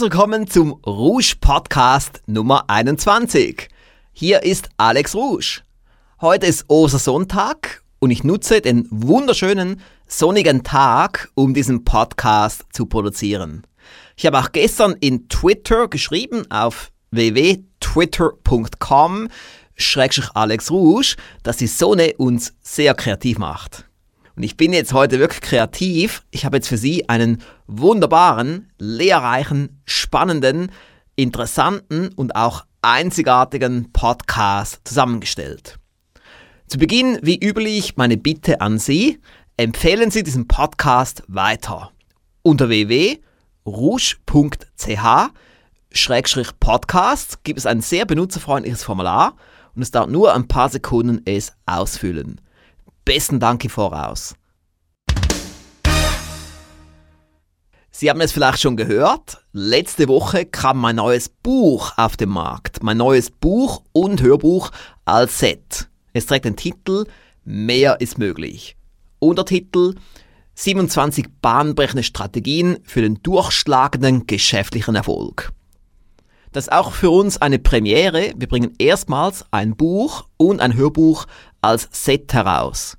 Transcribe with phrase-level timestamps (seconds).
[0.00, 3.68] Herzlich willkommen zum Rouge Podcast Nummer 21.
[4.14, 5.60] Hier ist Alex Rouge.
[6.22, 13.66] Heute ist Ostersonntag und ich nutze den wunderschönen sonnigen Tag, um diesen Podcast zu produzieren.
[14.16, 19.28] Ich habe auch gestern in Twitter geschrieben auf www.twitter.com
[20.32, 23.89] Alex Rouge, dass die Sonne uns sehr kreativ macht.
[24.40, 26.22] Und ich bin jetzt heute wirklich kreativ.
[26.30, 30.72] Ich habe jetzt für Sie einen wunderbaren, lehrreichen, spannenden,
[31.14, 35.78] interessanten und auch einzigartigen Podcast zusammengestellt.
[36.68, 39.20] Zu Beginn, wie üblich, meine Bitte an Sie,
[39.58, 41.92] empfehlen Sie diesen Podcast weiter.
[42.40, 44.22] Unter www.rouge.ch
[47.44, 49.36] gibt es ein sehr benutzerfreundliches Formular
[49.74, 52.40] und es dauert nur ein paar Sekunden es ausfüllen
[53.10, 54.36] besten Dank im Voraus.
[57.92, 62.82] Sie haben es vielleicht schon gehört, letzte Woche kam mein neues Buch auf den Markt.
[62.82, 64.70] Mein neues Buch und Hörbuch
[65.04, 65.88] als Set.
[66.12, 67.06] Es trägt den Titel
[67.44, 68.76] Mehr ist möglich.
[69.18, 69.96] Untertitel
[70.54, 75.50] 27 bahnbrechende Strategien für den durchschlagenden geschäftlichen Erfolg.
[76.52, 78.34] Das ist auch für uns eine Premiere.
[78.36, 81.26] Wir bringen erstmals ein Buch und ein Hörbuch
[81.60, 82.96] als Set heraus.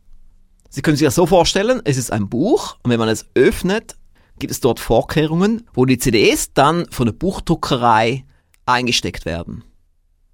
[0.70, 3.96] Sie können sich das so vorstellen, es ist ein Buch und wenn man es öffnet,
[4.42, 8.26] gibt es dort Vorkehrungen, wo die CDs dann von der Buchdruckerei
[8.66, 9.64] eingesteckt werden.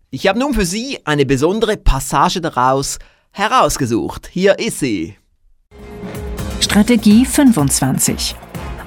[0.09, 2.97] Ich habe nun für Sie eine besondere Passage daraus
[3.31, 4.29] herausgesucht.
[4.31, 5.15] Hier ist sie.
[6.59, 8.35] Strategie 25.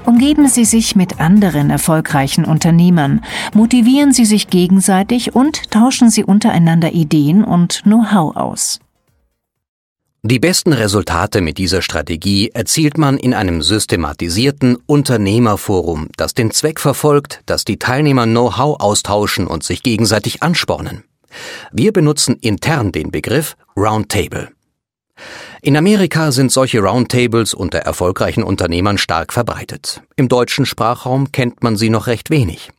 [0.05, 3.23] Umgeben Sie sich mit anderen erfolgreichen Unternehmern,
[3.53, 8.79] motivieren Sie sich gegenseitig und tauschen Sie untereinander Ideen und Know-how aus.
[10.23, 16.79] Die besten Resultate mit dieser Strategie erzielt man in einem systematisierten Unternehmerforum, das den Zweck
[16.79, 21.03] verfolgt, dass die Teilnehmer Know-how austauschen und sich gegenseitig anspornen.
[21.71, 24.49] Wir benutzen intern den Begriff Roundtable.
[25.63, 30.03] In Amerika sind solche Roundtables unter erfolgreichen Unternehmern stark verbreitet.
[30.17, 32.69] Im deutschen Sprachraum kennt man sie noch recht wenig.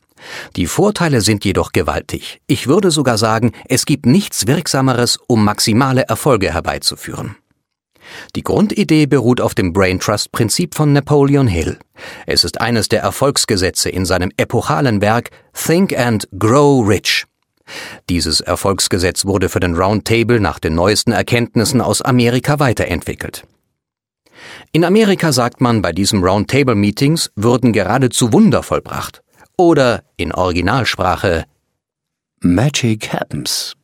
[0.56, 2.40] Die Vorteile sind jedoch gewaltig.
[2.46, 7.36] Ich würde sogar sagen, es gibt nichts Wirksameres, um maximale Erfolge herbeizuführen.
[8.34, 11.78] Die Grundidee beruht auf dem Brain Trust Prinzip von Napoleon Hill.
[12.26, 17.24] Es ist eines der Erfolgsgesetze in seinem epochalen Werk Think and Grow Rich.
[18.10, 23.44] Dieses Erfolgsgesetz wurde für den Roundtable nach den neuesten Erkenntnissen aus Amerika weiterentwickelt.
[24.72, 29.22] In Amerika sagt man, bei diesem Roundtable Meetings würden geradezu Wunder vollbracht
[29.62, 31.44] oder in Originalsprache
[32.40, 33.74] Magic Happens.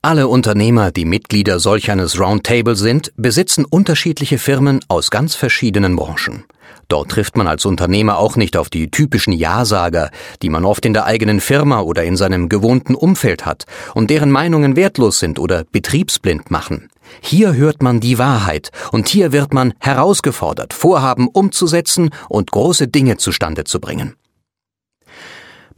[0.00, 6.44] Alle Unternehmer, die Mitglieder solch eines Roundtable sind, besitzen unterschiedliche Firmen aus ganz verschiedenen Branchen.
[6.88, 10.94] Dort trifft man als Unternehmer auch nicht auf die typischen Ja-Sager, die man oft in
[10.94, 15.64] der eigenen Firma oder in seinem gewohnten Umfeld hat und deren Meinungen wertlos sind oder
[15.70, 16.88] betriebsblind machen.
[17.20, 23.18] Hier hört man die Wahrheit und hier wird man herausgefordert, Vorhaben umzusetzen und große Dinge
[23.18, 24.14] zustande zu bringen.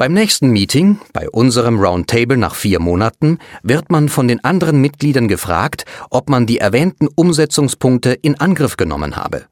[0.03, 5.29] Beim nächsten Meeting, bei unserem Roundtable nach vier Monaten, wird man von den anderen Mitgliedern
[5.29, 9.45] gefragt, ob man die erwähnten Umsetzungspunkte in Angriff genommen habe.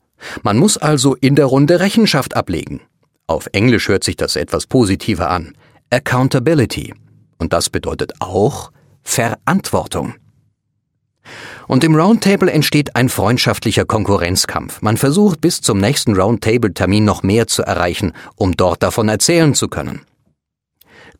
[0.42, 2.80] Man muss also in der Runde Rechenschaft ablegen.
[3.28, 5.54] Auf Englisch hört sich das etwas positiver an.
[5.90, 6.94] Accountability.
[7.38, 8.72] Und das bedeutet auch
[9.04, 10.14] Verantwortung.
[11.68, 14.82] Und im Roundtable entsteht ein freundschaftlicher Konkurrenzkampf.
[14.82, 19.68] Man versucht bis zum nächsten Roundtable-Termin noch mehr zu erreichen, um dort davon erzählen zu
[19.68, 20.00] können.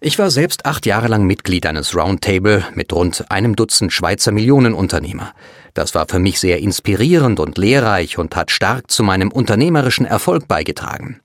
[0.00, 5.32] Ich war selbst acht Jahre lang Mitglied eines Roundtable mit rund einem Dutzend Schweizer Millionenunternehmer.
[5.74, 10.46] Das war für mich sehr inspirierend und lehrreich und hat stark zu meinem unternehmerischen Erfolg
[10.46, 11.20] beigetragen.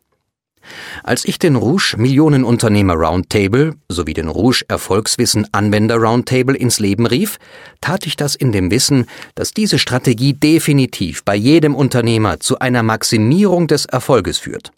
[1.03, 7.37] Als ich den Rouge Millionenunternehmer Roundtable sowie den Rouge Erfolgswissen Anwender Roundtable ins Leben rief,
[7.79, 9.05] tat ich das in dem Wissen,
[9.35, 14.71] dass diese Strategie definitiv bei jedem Unternehmer zu einer Maximierung des Erfolges führt.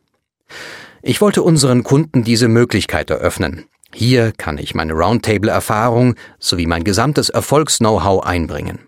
[1.01, 3.65] Ich wollte unseren Kunden diese Möglichkeit eröffnen.
[3.97, 8.79] Hier kann ich meine Roundtable-Erfahrung sowie mein gesamtes Erfolgs-Know-how einbringen.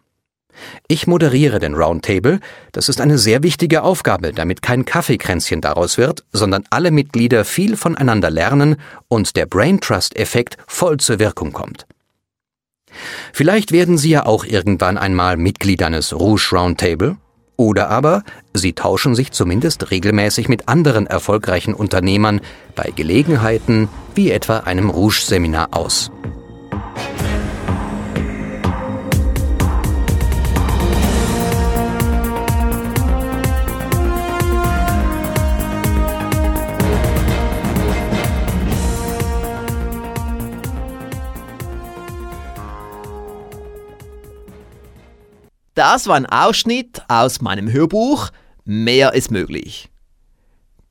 [0.89, 2.42] Ich moderiere den Roundtable.
[2.74, 7.77] Das ist eine sehr wichtige Aufgabe, damit kein Kaffeekränzchen daraus wird, sondern alle Mitglieder viel
[7.77, 8.75] voneinander lernen
[9.07, 11.86] und der Brain Trust-Effekt voll zur Wirkung kommt.
[13.31, 17.15] Vielleicht werden Sie ja auch irgendwann einmal Mitglied eines Rouge Roundtable.
[17.57, 18.24] Oder aber
[18.54, 22.39] Sie tauschen sich zumindest regelmäßig mit anderen erfolgreichen Unternehmern
[22.75, 26.12] bei Gelegenheiten wie etwa einem Rouge-Seminar aus.
[45.77, 48.31] Das war ein Ausschnitt aus meinem Hörbuch
[48.65, 49.91] Mehr ist möglich.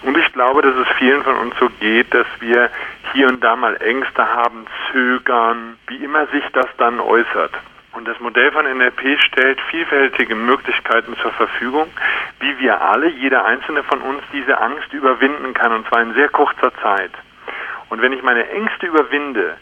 [0.04, 2.70] Und ich glaube, dass es vielen von uns so geht, dass wir
[3.12, 7.52] hier und da mal Ängste haben, zögern, wie immer sich das dann äußert.
[7.92, 11.90] Und das Modell von NLP stellt vielfältige Möglichkeiten zur Verfügung,
[12.40, 16.30] wie wir alle, jeder einzelne von uns, diese Angst überwinden kann, und zwar in sehr
[16.30, 17.12] kurzer Zeit.
[17.90, 19.58] Und wenn ich meine Ängste überwinde,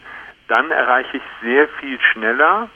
[0.48, 2.68] dann erreiche ich sehr viel schneller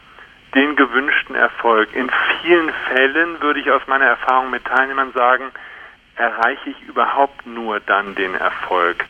[0.55, 1.95] den gewünschten Erfolg.
[1.95, 2.11] In
[2.41, 5.51] vielen Fällen würde ich aus meiner Erfahrung mit Teilnehmern sagen,
[6.17, 9.05] erreiche ich überhaupt nur dann den Erfolg.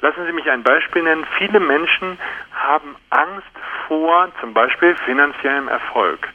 [0.00, 1.26] Lassen Sie mich ein Beispiel nennen.
[1.38, 2.18] Viele Menschen
[2.54, 3.46] haben Angst
[3.86, 6.28] vor zum Beispiel finanziellem Erfolg.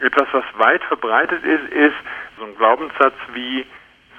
[0.00, 1.94] Etwas, was weit verbreitet ist, ist
[2.38, 3.66] so ein Glaubenssatz wie,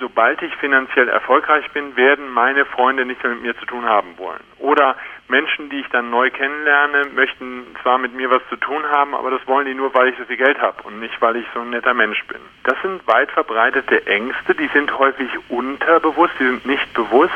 [0.04, 4.18] sobald ich finanziell erfolgreich bin, werden meine Freunde nichts mehr mit mir zu tun haben
[4.18, 4.44] wollen.
[4.60, 4.98] Oder
[5.28, 9.32] Menschen, die ich dann neu kennenlerne, möchten zwar mit mir was zu tun haben, aber
[9.32, 11.62] das wollen die nur, weil ich so viel Geld habe und nicht, weil ich so
[11.62, 12.40] ein netter Mensch bin.
[12.64, 17.34] Das sind weit verbreitete Ängste, die sind häufig unterbewusst, die sind nicht bewusst.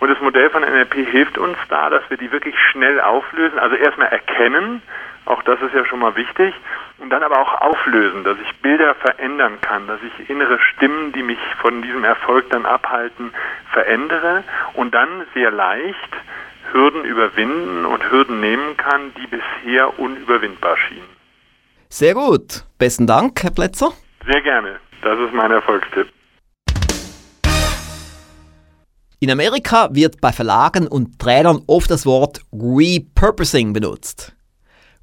[0.00, 3.76] Und das Modell von NLP hilft uns da, dass wir die wirklich schnell auflösen, also
[3.76, 4.82] erstmal erkennen,
[5.26, 6.54] auch das ist ja schon mal wichtig.
[6.98, 11.22] Und dann aber auch auflösen, dass ich Bilder verändern kann, dass ich innere Stimmen, die
[11.22, 13.32] mich von diesem Erfolg dann abhalten,
[13.72, 14.42] verändere
[14.74, 16.16] und dann sehr leicht
[16.72, 21.08] Hürden überwinden und Hürden nehmen kann, die bisher unüberwindbar schienen.
[21.88, 22.64] Sehr gut.
[22.78, 23.92] Besten Dank, Herr Plätzer.
[24.26, 24.78] Sehr gerne.
[25.02, 26.08] Das ist mein Erfolgstipp.
[29.18, 34.34] In Amerika wird bei Verlagen und Trainern oft das Wort Repurposing benutzt.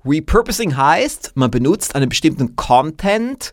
[0.04, 3.52] Repurposing heißt, man benutzt einen bestimmten Content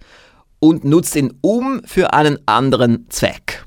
[0.61, 3.65] und nutzt ihn um für einen anderen Zweck.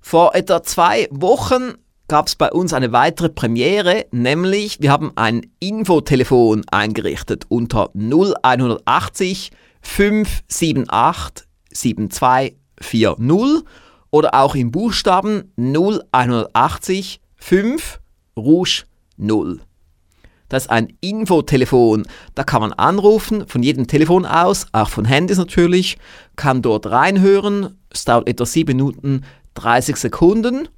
[0.00, 1.72] Vor etwa zwei Wochen
[2.08, 9.50] gab es bei uns eine weitere Premiere, nämlich wir haben ein Infotelefon eingerichtet unter 0180
[9.80, 13.64] 578 7240
[14.10, 18.00] oder auch im Buchstaben 0180 5
[18.36, 18.84] Rouge
[19.16, 19.60] 0.
[20.48, 22.06] Das ist ein Infotelefon.
[22.34, 25.98] Da kann man anrufen, von jedem Telefon aus, auch von Handys natürlich,
[26.36, 27.78] kann dort reinhören.
[27.90, 30.68] Es dauert etwa 7 Minuten 30 Sekunden.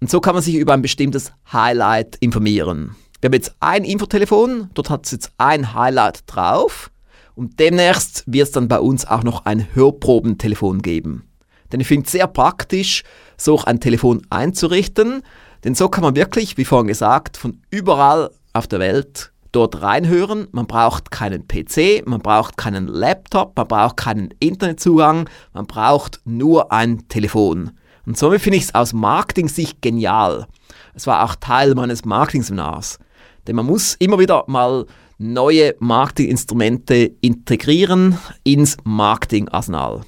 [0.00, 2.94] Und so kann man sich über ein bestimmtes Highlight informieren.
[3.20, 6.90] Wir haben jetzt ein Infotelefon, dort hat es jetzt ein Highlight drauf.
[7.34, 11.24] Und demnächst wird es dann bei uns auch noch ein Hörprobentelefon geben.
[11.72, 13.02] Denn ich finde es sehr praktisch,
[13.36, 15.22] so ein Telefon einzurichten.
[15.64, 20.48] Denn so kann man wirklich, wie vorhin gesagt, von überall auf der Welt dort reinhören.
[20.52, 26.72] Man braucht keinen PC, man braucht keinen Laptop, man braucht keinen Internetzugang, man braucht nur
[26.72, 27.72] ein Telefon.
[28.08, 30.46] Und somit finde ich es aus Marketing-Sicht genial.
[30.94, 32.98] Es war auch Teil meines Marketing-Seminars.
[33.46, 34.86] Denn man muss immer wieder mal
[35.18, 40.06] neue Marketinginstrumente integrieren ins Marketingarsenal.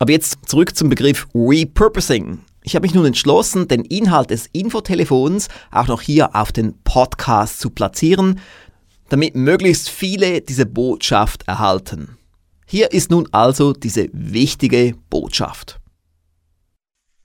[0.00, 2.40] Aber jetzt zurück zum Begriff Repurposing.
[2.64, 7.60] Ich habe mich nun entschlossen, den Inhalt des Infotelefons auch noch hier auf den Podcast
[7.60, 8.40] zu platzieren,
[9.08, 12.16] damit möglichst viele diese Botschaft erhalten.
[12.66, 15.79] Hier ist nun also diese wichtige Botschaft.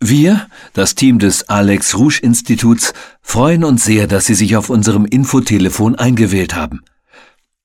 [0.08, 5.06] Wir, das Team des Alex Rouge Instituts, freuen uns sehr, dass Sie sich auf unserem
[5.06, 6.82] Infotelefon eingewählt haben.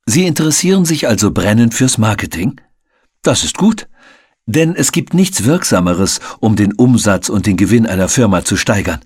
[0.06, 2.60] Sie interessieren sich also brennend fürs Marketing?
[3.22, 3.88] Das ist gut,
[4.46, 9.00] denn es gibt nichts Wirksameres, um den Umsatz und den Gewinn einer Firma zu steigern.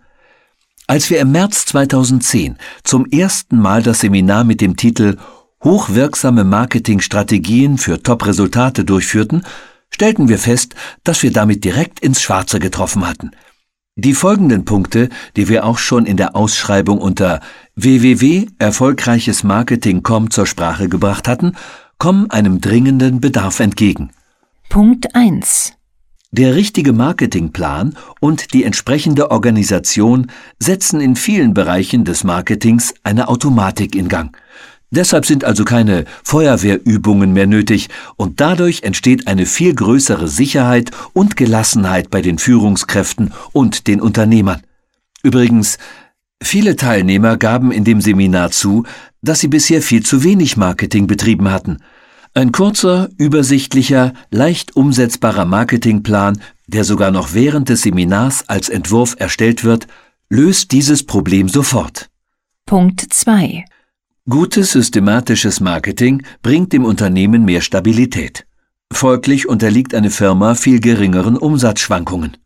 [0.87, 5.17] Als wir im März 2010 zum ersten Mal das Seminar mit dem Titel
[5.65, 9.45] Hochwirksame Marketingstrategien für Top-Resultate durchführten,
[9.95, 10.75] stellten wir fest,
[11.05, 13.31] dass wir damit direkt ins Schwarze getroffen hatten.
[13.95, 17.39] Die folgenden Punkte, die wir auch schon in der Ausschreibung unter
[17.77, 21.53] www.erfolgreichesmarketing.com zur Sprache gebracht hatten,
[21.99, 24.11] kommen einem dringenden Bedarf entgegen.
[24.69, 25.75] Punkt 1
[26.33, 33.95] der richtige Marketingplan und die entsprechende Organisation setzen in vielen Bereichen des Marketings eine Automatik
[33.95, 34.37] in Gang.
[34.95, 41.37] Deshalb sind also keine Feuerwehrübungen mehr nötig und dadurch entsteht eine viel größere Sicherheit und
[41.37, 44.63] Gelassenheit bei den Führungskräften und den Unternehmern.
[45.23, 45.79] Übrigens,
[46.43, 48.85] viele Teilnehmer gaben in dem Seminar zu,
[49.23, 51.79] dass sie bisher viel zu wenig Marketing betrieben hatten–
[52.37, 59.63] ein kurzer, übersichtlicher, leicht umsetzbarer Marketingplan, der sogar noch während des Seminars als Entwurf erstellt
[59.63, 59.87] wird,
[60.29, 62.11] löst dieses Problem sofort.
[62.67, 63.65] Punkt 2
[64.27, 68.47] Gutes systematisches Marketing bringt dem Unternehmen mehr Stabilität.
[68.91, 72.39] Folglich unterliegt eine Firma viel geringeren Umsatzschwankungen.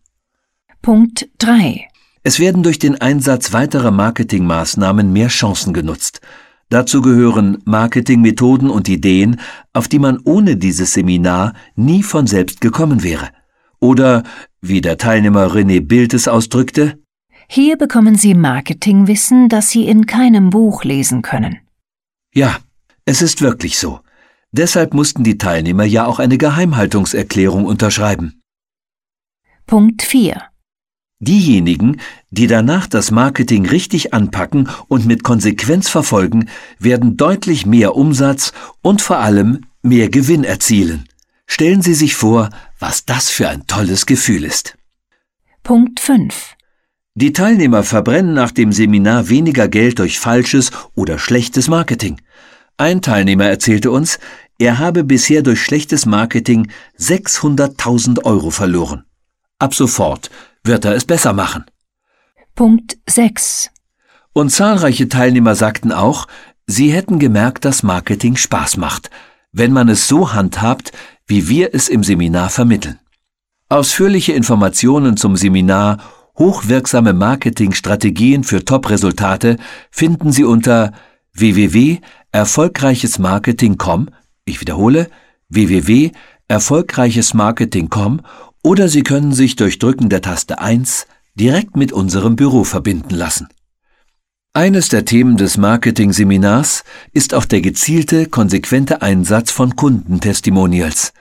[0.83, 1.87] Punkt 3
[2.25, 6.21] Es werden durch den Einsatz weiterer Marketingmaßnahmen mehr Chancen genutzt.
[6.69, 9.39] Dazu gehören Marketingmethoden und Ideen,
[9.73, 13.29] auf die man ohne dieses Seminar nie von selbst gekommen wäre.
[13.79, 14.25] Oder,
[14.61, 16.99] wie der Teilnehmer René Bild es ausdrückte,
[17.47, 21.61] Hier bekommen Sie Marketingwissen, das Sie in keinem Buch lesen können.
[22.39, 22.61] Ja,
[23.05, 23.99] es ist wirklich so.
[24.53, 28.41] Deshalb mussten die Teilnehmer ja auch eine Geheimhaltungserklärung unterschreiben.
[29.67, 30.41] Punkt 4
[31.19, 38.53] Diejenigen, die danach das Marketing richtig anpacken und mit Konsequenz verfolgen, werden deutlich mehr Umsatz
[38.83, 41.09] und vor allem mehr Gewinn erzielen.
[41.49, 44.79] Stellen Sie sich vor, was das für ein tolles Gefühl ist.
[45.65, 46.55] Punkt 5
[47.17, 52.21] Die Teilnehmer verbrennen nach dem Seminar weniger Geld durch falsches oder schlechtes Marketing.
[52.81, 54.21] Ein Teilnehmer erzählte uns,
[54.57, 59.05] er habe bisher durch schlechtes Marketing 600.000 Euro verloren.
[59.59, 60.31] Ab sofort
[60.63, 61.65] wird er es besser machen.
[62.55, 63.71] Punkt 6
[64.33, 66.29] Und zahlreiche Teilnehmer sagten auch,
[66.69, 69.11] sie hätten gemerkt, dass Marketing Spaß macht,
[69.51, 70.93] wenn man es so handhabt,
[71.27, 73.01] wie wir es im Seminar vermitteln.
[73.69, 75.99] Ausführliche Informationen zum Seminar
[76.39, 79.57] Hochwirksame Marketingstrategien für Top-Resultate
[79.91, 80.93] finden Sie unter
[81.39, 84.09] www.erfolgreichesmarketing.com,
[84.45, 85.09] ich wiederhole,
[85.49, 88.21] www.erfolgreichesmarketing.com
[88.63, 93.49] oder Sie können sich durch Drücken der Taste 1 direkt mit unserem Büro verbinden lassen.
[94.55, 101.13] Eines der Themen des Marketing-Seminars ist auch der gezielte, konsequente Einsatz von Kundentestimonials.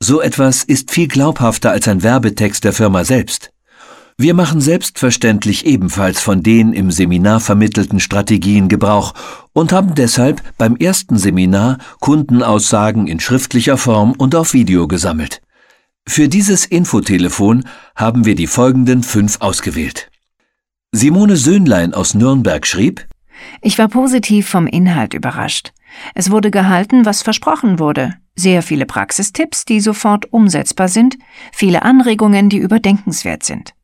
[0.00, 3.51] So etwas ist viel glaubhafter als ein Werbetext der Firma selbst.
[4.18, 9.14] Wir machen selbstverständlich ebenfalls von den im Seminar vermittelten Strategien Gebrauch
[9.52, 15.40] und haben deshalb beim ersten Seminar Kundenaussagen in schriftlicher Form und auf Video gesammelt.
[16.06, 17.64] Für dieses Infotelefon
[17.94, 20.10] haben wir die folgenden fünf ausgewählt.
[20.92, 23.06] Simone Söhnlein aus Nürnberg schrieb,
[23.60, 25.72] Ich war positiv vom Inhalt überrascht.
[26.14, 28.14] Es wurde gehalten, was versprochen wurde.
[28.34, 31.18] Sehr viele Praxistipps, die sofort umsetzbar sind,
[31.52, 33.74] viele Anregungen, die überdenkenswert sind.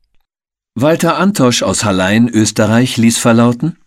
[0.75, 3.77] Walter Antosch aus Hallein, Österreich, ließ verlauten,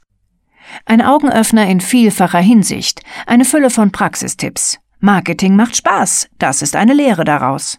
[0.84, 4.78] Ein Augenöffner in vielfacher Hinsicht, eine Fülle von Praxistipps.
[5.00, 7.78] Marketing macht Spaß, das ist eine Lehre daraus.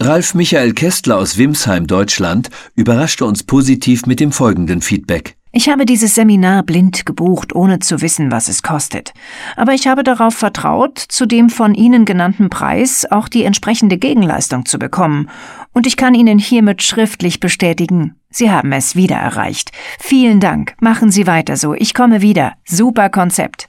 [0.00, 5.37] Ralf Michael Kästler aus Wimsheim, Deutschland, überraschte uns positiv mit dem folgenden Feedback.
[5.52, 9.12] Ich habe dieses Seminar blind gebucht, ohne zu wissen, was es kostet.
[9.56, 14.66] Aber ich habe darauf vertraut, zu dem von Ihnen genannten Preis auch die entsprechende Gegenleistung
[14.66, 15.30] zu bekommen.
[15.72, 19.72] Und ich kann Ihnen hiermit schriftlich bestätigen, Sie haben es wieder erreicht.
[19.98, 20.74] Vielen Dank.
[20.80, 21.74] Machen Sie weiter so.
[21.74, 22.54] Ich komme wieder.
[22.66, 23.68] Super Konzept.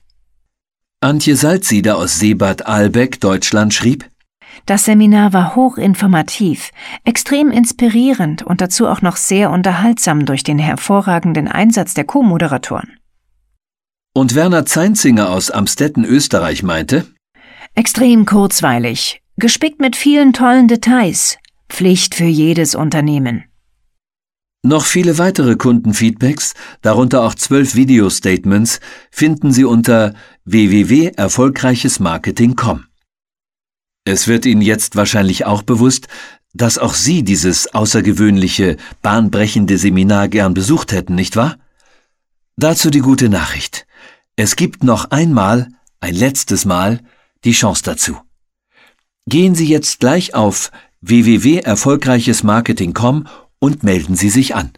[1.01, 4.08] Antje Salzieder aus Seebad Albeck, Deutschland schrieb,
[4.65, 6.71] Das Seminar war hochinformativ,
[7.05, 12.97] extrem inspirierend und dazu auch noch sehr unterhaltsam durch den hervorragenden Einsatz der Co-Moderatoren.
[14.13, 17.05] Und Werner Zeinzinger aus Amstetten, Österreich meinte,
[17.75, 21.37] Extrem kurzweilig, gespickt mit vielen tollen Details,
[21.69, 23.45] Pflicht für jedes Unternehmen.
[24.61, 32.88] Noch viele weitere Kundenfeedbacks, darunter auch zwölf Video-Statements, finden Sie unter www.erfolgreichesmarketing.com.
[34.09, 36.07] Es wird Ihnen jetzt wahrscheinlich auch bewusst,
[36.53, 41.57] dass auch Sie dieses außergewöhnliche, bahnbrechende Seminar gern besucht hätten, nicht wahr?
[42.57, 43.85] Dazu die gute Nachricht.
[44.35, 45.67] Es gibt noch einmal,
[45.99, 47.01] ein letztes Mal,
[47.43, 48.17] die Chance dazu.
[49.27, 53.27] Gehen Sie jetzt gleich auf www.erfolgreichesmarketing.com
[53.59, 54.71] und melden Sie sich an.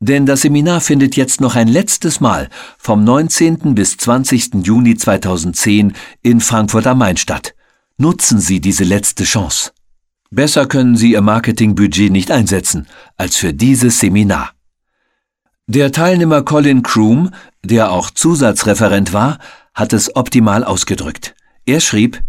[0.00, 2.48] Denn das Seminar findet jetzt noch ein letztes Mal
[2.78, 3.74] vom 19.
[3.74, 4.64] bis 20.
[4.64, 7.54] Juni 2010 in Frankfurt am Main statt.
[7.98, 9.72] Nutzen Sie diese letzte Chance.
[10.30, 14.52] Besser können Sie Ihr Marketingbudget nicht einsetzen als für dieses Seminar.
[15.66, 17.30] Der Teilnehmer Colin Kroom,
[17.64, 19.38] der auch Zusatzreferent war,
[19.74, 21.34] hat es optimal ausgedrückt.
[21.66, 22.22] Er schrieb,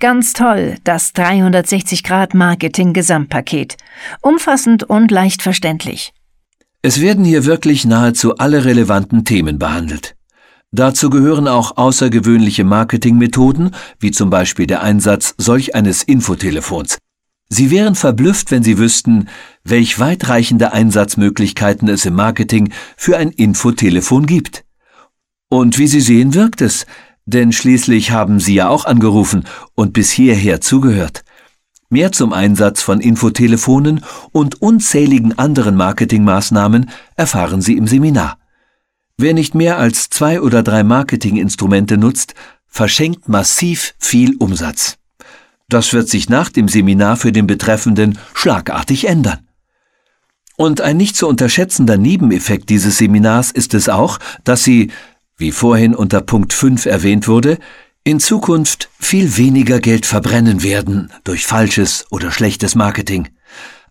[0.00, 3.76] Ganz toll, das 360-Grad-Marketing-Gesamtpaket.
[4.22, 6.12] Umfassend und leicht verständlich.
[6.82, 10.14] Es werden hier wirklich nahezu alle relevanten Themen behandelt.
[10.70, 16.98] Dazu gehören auch außergewöhnliche Marketingmethoden, wie zum Beispiel der Einsatz solch eines Infotelefons.
[17.48, 19.28] Sie wären verblüfft, wenn Sie wüssten,
[19.64, 24.64] welch weitreichende Einsatzmöglichkeiten es im Marketing für ein Infotelefon gibt.
[25.48, 26.84] Und wie Sie sehen, wirkt es,
[27.24, 29.44] denn schließlich haben Sie ja auch angerufen
[29.74, 31.24] und bis hierher zugehört.
[31.88, 38.36] Mehr zum Einsatz von Infotelefonen und unzähligen anderen Marketingmaßnahmen erfahren Sie im Seminar.
[39.20, 42.34] Wer nicht mehr als zwei oder drei Marketinginstrumente nutzt,
[42.68, 44.96] verschenkt massiv viel Umsatz.
[45.68, 49.40] Das wird sich nach dem Seminar für den Betreffenden schlagartig ändern.
[50.56, 54.92] Und ein nicht zu unterschätzender Nebeneffekt dieses Seminars ist es auch, dass Sie,
[55.36, 57.58] wie vorhin unter Punkt 5 erwähnt wurde,
[58.04, 63.28] in Zukunft viel weniger Geld verbrennen werden durch falsches oder schlechtes Marketing.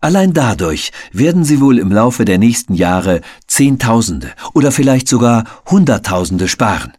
[0.00, 6.46] Allein dadurch werden Sie wohl im Laufe der nächsten Jahre Zehntausende oder vielleicht sogar Hunderttausende
[6.46, 6.92] sparen.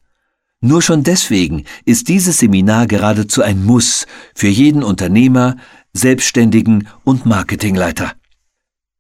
[0.62, 5.56] Nur schon deswegen ist dieses Seminar geradezu ein Muss für jeden Unternehmer,
[5.94, 8.12] Selbstständigen und Marketingleiter.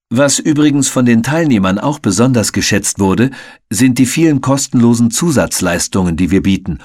[0.10, 3.30] Was übrigens von den Teilnehmern auch besonders geschätzt wurde,
[3.70, 6.80] sind die vielen kostenlosen Zusatzleistungen, die wir bieten,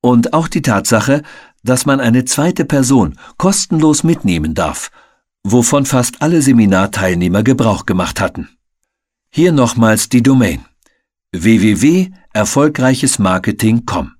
[0.00, 1.22] und auch die Tatsache,
[1.64, 4.90] dass man eine zweite Person kostenlos mitnehmen darf–
[5.44, 8.48] wovon fast alle Seminarteilnehmer Gebrauch gemacht hatten.
[9.30, 10.64] Hier nochmals die Domain
[11.32, 14.12] www.erfolgreichesmarketing.com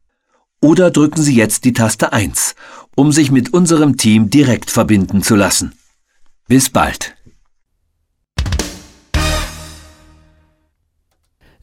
[0.61, 2.54] oder drücken Sie jetzt die Taste 1,
[2.96, 5.72] um sich mit unserem Team direkt verbinden zu lassen.
[6.48, 7.14] Bis bald.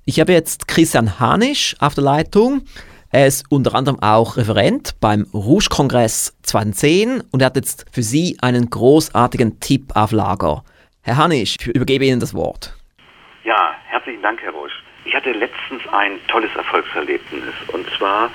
[0.06, 2.62] Ich habe jetzt Christian Hanisch auf der Leitung.
[3.16, 8.36] Er ist unter anderem auch Referent beim Rouge-Kongress 2010 und er hat jetzt für Sie
[8.42, 10.66] einen großartigen Tipp auf Lager.
[11.02, 12.76] Herr Hanisch, ich übergebe Ihnen das Wort.
[13.46, 14.74] Ja, herzlichen Dank, Herr Rouge.
[15.06, 18.32] Ich hatte letztens ein tolles Erfolgserlebnis und zwar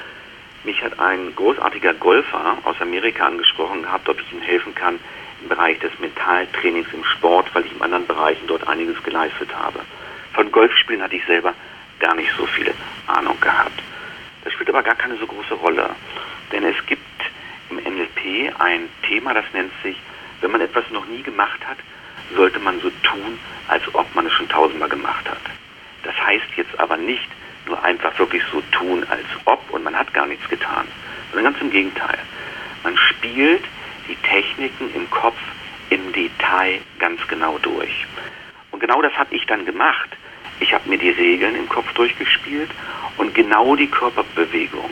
[0.65, 4.99] mich hat ein großartiger Golfer aus Amerika angesprochen gehabt, ob ich ihm helfen kann
[5.43, 9.81] im Bereich des Mentaltrainings im Sport, weil ich in anderen Bereichen dort einiges geleistet habe.
[10.33, 11.53] Von Golfspielen hatte ich selber
[11.99, 12.73] gar nicht so viele
[13.09, 13.83] Ahnung gehabt.
[14.51, 15.91] Das spielt aber gar keine so große Rolle.
[16.51, 17.01] Denn es gibt
[17.71, 19.97] im NLP ein Thema, das nennt sich,
[20.41, 21.77] wenn man etwas noch nie gemacht hat,
[22.35, 25.39] sollte man so tun, als ob man es schon tausendmal gemacht hat.
[26.03, 27.29] Das heißt jetzt aber nicht
[27.67, 30.89] nur einfach wirklich so tun, als ob und man hat gar nichts getan,
[31.31, 32.19] sondern ganz im Gegenteil.
[32.83, 33.63] Man spielt
[34.09, 35.39] die Techniken im Kopf
[35.91, 38.05] im Detail ganz genau durch.
[38.73, 40.11] Und genau das habe ich dann gemacht.
[40.59, 42.71] Ich habe mir die Regeln im Kopf durchgespielt
[43.21, 44.89] und genau die Körperbewegung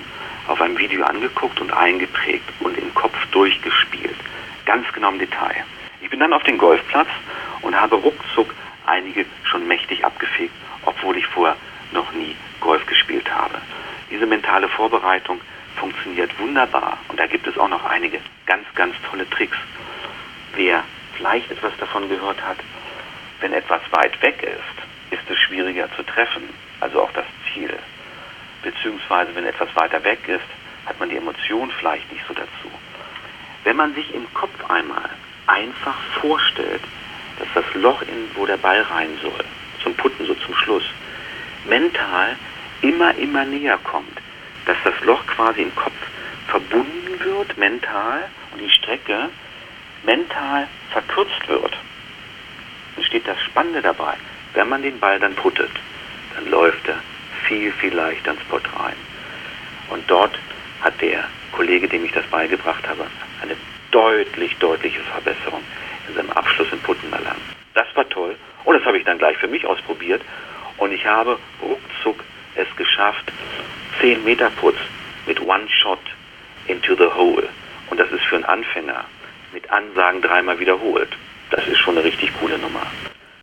[0.48, 4.16] auf einem Video angeguckt und eingeprägt und im Kopf durchgespielt.
[4.66, 5.64] Ganz genau im Detail.
[6.02, 7.08] Ich bin dann auf den Golfplatz
[7.62, 10.52] und habe ruckzuck einige schon mächtig abgefegt,
[10.84, 11.56] obwohl ich vorher
[11.92, 13.54] noch nie Golf gespielt habe.
[14.10, 15.40] Diese mentale Vorbereitung
[15.76, 19.56] funktioniert wunderbar und da gibt es auch noch einige ganz, ganz tolle Tricks.
[20.54, 22.58] Wer vielleicht etwas davon gehört hat,
[23.40, 26.42] wenn etwas weit weg ist, ist es schwieriger zu treffen,
[26.80, 27.70] also auch das Ziel
[28.62, 30.44] beziehungsweise wenn etwas weiter weg ist,
[30.86, 32.70] hat man die Emotion vielleicht nicht so dazu.
[33.64, 35.10] Wenn man sich im Kopf einmal
[35.46, 36.82] einfach vorstellt,
[37.38, 39.44] dass das Loch, in, wo der Ball rein soll,
[39.82, 40.84] zum Putten, so zum Schluss,
[41.66, 42.36] mental
[42.82, 44.18] immer, immer näher kommt,
[44.66, 45.94] dass das Loch quasi im Kopf
[46.48, 49.28] verbunden wird, mental, und die Strecke
[50.04, 51.76] mental verkürzt wird,
[52.94, 54.14] dann steht das Spannende dabei.
[54.54, 55.70] Wenn man den Ball dann puttet,
[56.34, 57.00] dann läuft er
[57.48, 58.96] viel, viel leichter ins Pott rein.
[59.90, 60.38] Und dort
[60.80, 63.06] hat der Kollege, dem ich das beigebracht habe,
[63.42, 63.56] eine
[63.90, 65.62] deutlich, deutliche Verbesserung
[66.06, 67.40] in seinem Abschluss im Putten erlangt.
[67.74, 68.36] Das war toll.
[68.64, 70.22] Und das habe ich dann gleich für mich ausprobiert.
[70.76, 72.22] Und ich habe ruckzuck
[72.54, 73.32] es geschafft,
[74.00, 74.76] 10 Meter Putz
[75.26, 76.00] mit One Shot
[76.66, 77.48] into the Hole.
[77.90, 79.04] Und das ist für einen Anfänger
[79.52, 81.08] mit Ansagen dreimal wiederholt.
[81.50, 82.82] Das ist schon eine richtig coole Nummer.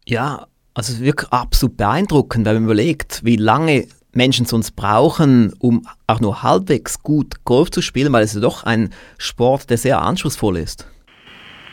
[0.06, 5.53] Ja, also es ist wirklich absolut beeindruckend, wenn man überlegt, wie lange Menschen sonst brauchen,
[5.59, 9.77] um auch nur halbwegs gut Golf zu spielen, weil es ja doch ein Sport, der
[9.77, 10.88] sehr anspruchsvoll ist.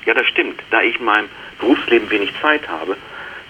[0.07, 0.61] Ja, das stimmt.
[0.71, 2.97] Da ich in meinem Berufsleben wenig Zeit habe,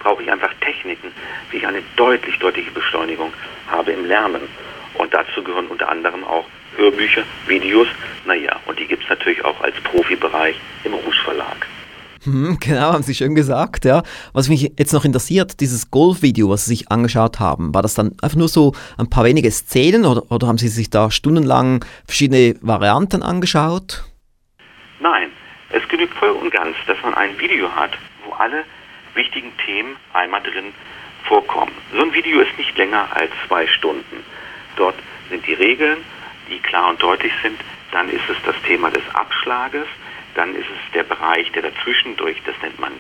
[0.01, 1.09] brauche ich einfach Techniken,
[1.51, 3.33] wie ich eine deutlich, deutliche Beschleunigung
[3.71, 4.43] habe im Lernen.
[4.95, 7.89] Und dazu gehören unter anderem auch Hörbücher, Videos,
[8.25, 11.67] naja, und die gibt es natürlich auch als Profibereich im Rouge Verlag.
[12.25, 14.03] Hm, genau, haben Sie schön gesagt, ja.
[14.33, 18.13] Was mich jetzt noch interessiert, dieses Golf-Video, was Sie sich angeschaut haben, war das dann
[18.23, 22.57] einfach nur so ein paar wenige Szenen oder, oder haben Sie sich da stundenlang verschiedene
[22.61, 24.05] Varianten angeschaut?
[25.01, 25.31] Nein,
[25.71, 27.93] es genügt voll und ganz, dass man ein Video hat,
[28.25, 28.65] wo alle
[29.15, 30.73] wichtigen Themen einmal drin
[31.25, 31.73] vorkommen.
[31.93, 34.25] So ein Video ist nicht länger als zwei Stunden.
[34.77, 34.95] Dort
[35.29, 35.99] sind die Regeln,
[36.49, 37.59] die klar und deutlich sind.
[37.91, 39.87] Dann ist es das Thema des Abschlages.
[40.35, 42.93] Dann ist es der Bereich, der dazwischen durch, das nennt man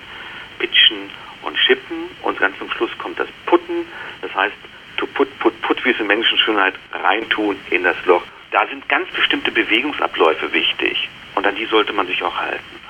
[0.59, 1.11] Pitchen
[1.43, 2.09] und Schippen.
[2.23, 3.87] Und ganz zum Schluss kommt das Putten.
[4.21, 4.55] Das heißt,
[4.97, 8.23] to put, put, put, wie es in Menschenschönheit reintun in das Loch.
[8.51, 11.09] Da sind ganz bestimmte Bewegungsabläufe wichtig.
[11.35, 12.81] Und an die sollte man sich auch halten.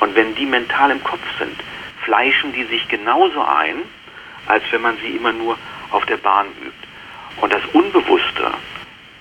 [0.00, 1.56] Und wenn die mental im Kopf sind,
[2.04, 3.82] fleischen die sich genauso ein,
[4.46, 5.58] als wenn man sie immer nur
[5.90, 6.88] auf der Bahn übt.
[7.40, 8.52] Und das Unbewusste,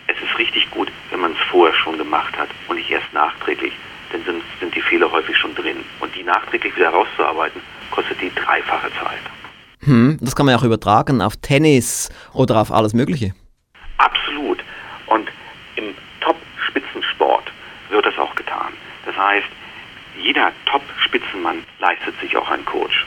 [0.07, 3.73] es ist richtig gut, wenn man es vorher schon gemacht hat und nicht erst nachträglich,
[4.13, 5.77] denn sonst sind die Fehler häufig schon drin.
[5.99, 9.19] Und die nachträglich wieder rauszuarbeiten, kostet die dreifache Zeit.
[9.83, 13.33] Hm, das kann man ja auch übertragen auf Tennis oder auf alles Mögliche.
[13.97, 14.63] Absolut.
[15.07, 15.29] Und
[15.75, 17.51] im Top-Spitzensport
[17.89, 18.73] wird das auch getan.
[19.05, 19.47] Das heißt,
[20.19, 23.05] jeder Top-Spitzenmann leistet sich auch einen Coach.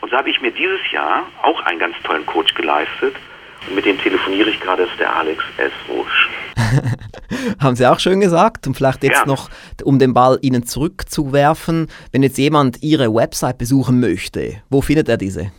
[0.00, 3.16] Und so habe ich mir dieses Jahr auch einen ganz tollen Coach geleistet.
[3.66, 5.72] Und mit dem telefoniere ich gerade, das ist der Alex S.
[5.88, 6.28] Rusch.
[7.60, 8.66] Haben Sie auch schön gesagt.
[8.66, 9.26] Und vielleicht jetzt Ja.
[9.26, 9.50] noch,
[9.82, 15.16] um den Ball Ihnen zurückzuwerfen, wenn jetzt jemand Ihre Website besuchen möchte, wo findet er
[15.16, 15.52] diese?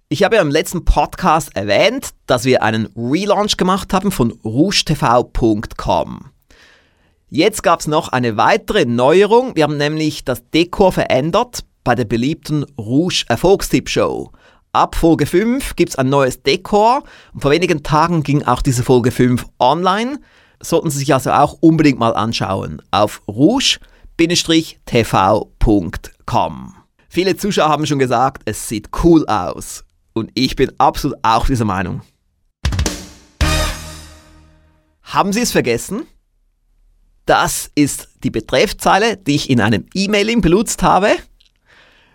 [0.08, 6.30] Ich habe ja im letzten Podcast erwähnt, dass wir einen Relaunch gemacht haben von rougetv.com.
[7.28, 9.54] Jetzt gab es noch eine weitere Neuerung.
[9.54, 14.32] Wir haben nämlich das Dekor verändert bei der beliebten Rouge Erfolgstipp Show.
[14.72, 17.02] Ab Folge 5 gibt es ein neues Dekor
[17.34, 20.20] und vor wenigen Tagen ging auch diese Folge 5 online.
[20.62, 23.80] Sollten Sie sich also auch unbedingt mal anschauen auf rouge-tv.com.
[27.08, 29.84] Viele Zuschauer haben schon gesagt, es sieht cool aus.
[30.12, 32.02] Und ich bin absolut auch dieser Meinung.
[35.02, 36.06] Haben Sie es vergessen?
[37.26, 41.16] Das ist die Betreffzeile, die ich in einem E-Mailing benutzt habe.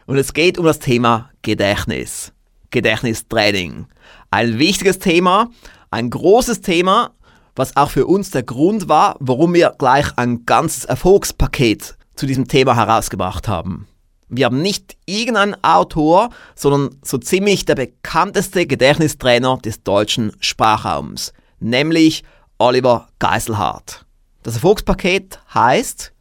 [0.06, 2.32] Und es geht um das Thema Gedächtnis.
[2.70, 3.88] Gedächtnistraining.
[4.32, 5.50] Ein wichtiges Thema,
[5.92, 7.12] ein großes Thema,
[7.56, 12.48] was auch für uns der Grund war, warum wir gleich ein ganzes Erfolgspaket zu diesem
[12.48, 13.88] Thema herausgebracht haben.
[14.28, 22.24] Wir haben nicht irgendeinen Autor, sondern so ziemlich der bekannteste Gedächtnistrainer des deutschen Sprachraums, nämlich
[22.58, 24.06] Oliver Geiselhardt.
[24.44, 26.12] Das Erfolgspaket heißt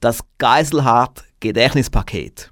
[0.00, 2.50] das Geiselhardt Gedächtnispaket.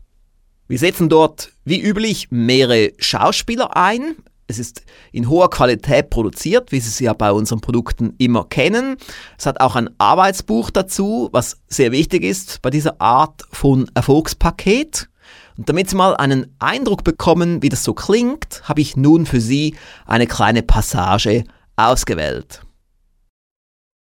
[0.68, 4.16] Wir setzen dort wie üblich mehrere Schauspieler ein.
[4.48, 8.96] Es ist in hoher Qualität produziert, wie Sie es ja bei unseren Produkten immer kennen.
[9.38, 15.08] Es hat auch ein Arbeitsbuch dazu, was sehr wichtig ist bei dieser Art von Erfolgspaket.
[15.56, 19.40] Und damit Sie mal einen Eindruck bekommen, wie das so klingt, habe ich nun für
[19.40, 21.44] Sie eine kleine Passage
[21.76, 22.62] ausgewählt.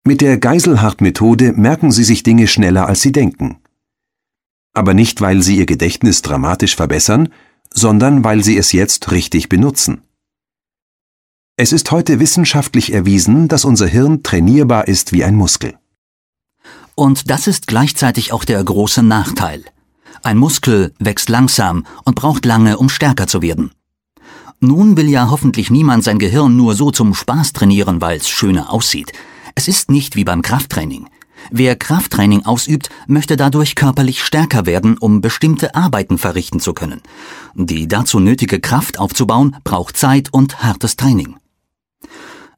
[0.03, 3.60] Mit der Geiselhardt-Methode merken Sie sich Dinge schneller, als Sie denken.
[4.73, 7.29] Aber nicht, weil Sie Ihr Gedächtnis dramatisch verbessern,
[7.73, 10.03] sondern weil Sie es jetzt richtig benutzen.
[11.57, 15.77] Es ist heute wissenschaftlich erwiesen, dass unser Hirn trainierbar ist wie ein Muskel.
[16.95, 19.63] Und das ist gleichzeitig auch der große Nachteil.
[20.23, 23.71] Ein Muskel wächst langsam und braucht lange, um stärker zu werden.
[24.59, 28.71] Nun will ja hoffentlich niemand sein Gehirn nur so zum Spaß trainieren, weil es schöner
[28.71, 29.11] aussieht.
[29.55, 31.09] Es ist nicht wie beim Krafttraining.
[31.49, 37.01] Wer Krafttraining ausübt, möchte dadurch körperlich stärker werden, um bestimmte Arbeiten verrichten zu können.
[37.55, 41.35] Die dazu nötige Kraft aufzubauen, braucht Zeit und hartes Training.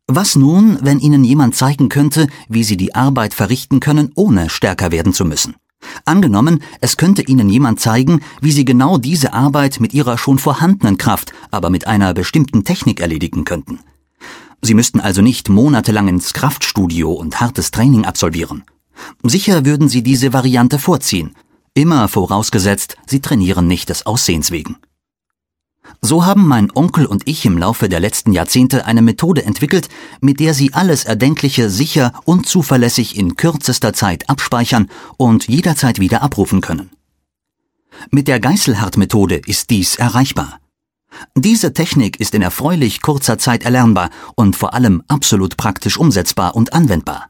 [0.07, 4.91] Was nun, wenn Ihnen jemand zeigen könnte, wie Sie die Arbeit verrichten können, ohne stärker
[4.91, 5.55] werden zu müssen?
[6.05, 10.97] Angenommen, es könnte Ihnen jemand zeigen, wie Sie genau diese Arbeit mit Ihrer schon vorhandenen
[10.97, 13.79] Kraft, aber mit einer bestimmten Technik erledigen könnten.
[14.61, 18.63] Sie müssten also nicht monatelang ins Kraftstudio und hartes Training absolvieren.
[19.23, 21.35] Sicher würden Sie diese Variante vorziehen,
[21.73, 24.77] immer vorausgesetzt, Sie trainieren nicht des Aussehens wegen.
[26.01, 29.89] So haben mein Onkel und ich im Laufe der letzten Jahrzehnte eine Methode entwickelt,
[30.21, 36.21] mit der Sie alles Erdenkliche sicher und zuverlässig in kürzester Zeit abspeichern und jederzeit wieder
[36.21, 36.89] abrufen können.
[38.11, 40.59] Mit der Geißelhardt-Methode ist dies erreichbar.
[41.35, 46.73] Diese Technik ist in erfreulich kurzer Zeit erlernbar und vor allem absolut praktisch umsetzbar und
[46.73, 47.27] anwendbar.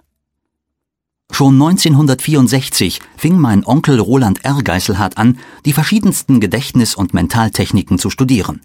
[1.33, 4.61] Schon 1964 fing mein Onkel Roland R.
[4.61, 8.61] Geißelhardt an, die verschiedensten Gedächtnis- und Mentaltechniken zu studieren.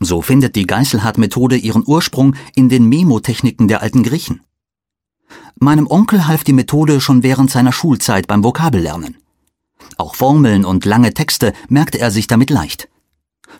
[0.00, 4.40] So findet die Geißelhardt-Methode ihren Ursprung in den Memotechniken der alten Griechen.
[5.60, 9.18] Meinem Onkel half die Methode schon während seiner Schulzeit beim Vokabellernen.
[9.98, 12.88] Auch Formeln und lange Texte merkte er sich damit leicht.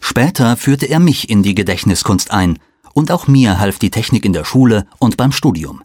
[0.01, 2.59] Später führte er mich in die Gedächtniskunst ein,
[2.95, 5.83] und auch mir half die Technik in der Schule und beim Studium.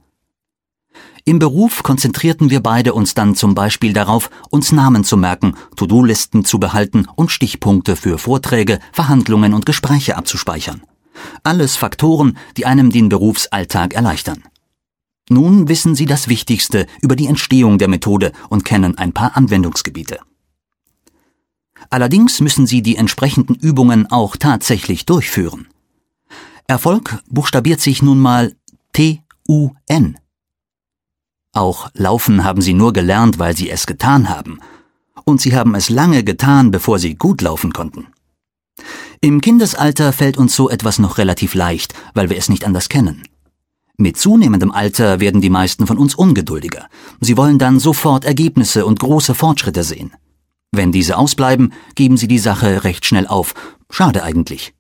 [1.30, 6.44] Im Beruf konzentrierten wir beide uns dann zum Beispiel darauf, uns Namen zu merken, To-Do-Listen
[6.44, 10.82] zu behalten und Stichpunkte für Vorträge, Verhandlungen und Gespräche abzuspeichern.
[11.44, 14.44] Alles Faktoren, die einem den Berufsalltag erleichtern.
[15.30, 20.18] Nun wissen Sie das Wichtigste über die Entstehung der Methode und kennen ein paar Anwendungsgebiete.
[21.92, 25.68] Allerdings müssen Sie die entsprechenden Übungen auch tatsächlich durchführen.
[26.66, 28.56] Erfolg buchstabiert sich nun mal
[28.94, 30.18] T-U-N.
[31.54, 34.60] Auch Laufen haben Sie nur gelernt, weil Sie es getan haben.
[35.26, 38.08] Und Sie haben es lange getan, bevor Sie gut laufen konnten.
[39.22, 43.24] Im Kindesalter fällt uns so etwas noch relativ leicht, weil wir es nicht anders kennen.
[43.98, 46.88] Mit zunehmendem Alter werden die meisten von uns ungeduldiger.
[47.20, 50.14] Sie wollen dann sofort Ergebnisse und große Fortschritte sehen.
[50.72, 53.54] Wenn diese ausbleiben, geben sie die Sache recht schnell auf.
[53.90, 54.74] Schade eigentlich.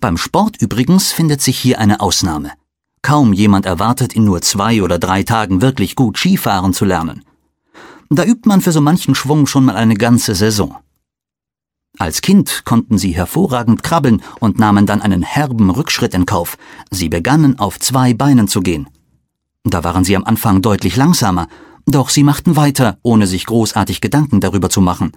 [0.00, 2.50] Beim Sport übrigens findet sich hier eine Ausnahme.
[3.02, 7.24] Kaum jemand erwartet, in nur zwei oder drei Tagen wirklich gut Skifahren zu lernen.
[8.10, 10.76] Da übt man für so manchen Schwung schon mal eine ganze Saison.
[11.98, 16.56] Als Kind konnten sie hervorragend krabbeln und nahmen dann einen herben Rückschritt in Kauf.
[16.90, 18.88] Sie begannen auf zwei Beinen zu gehen.
[19.64, 21.46] Da waren sie am Anfang deutlich langsamer,
[21.86, 25.12] doch sie machten weiter, ohne sich großartig Gedanken darüber zu machen.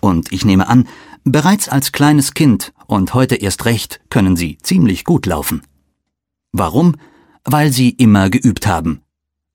[0.00, 0.88] Und ich nehme an,
[1.24, 5.62] bereits als kleines Kind und heute erst recht können sie ziemlich gut laufen.
[6.52, 6.96] Warum?
[7.44, 9.02] Weil sie immer geübt haben.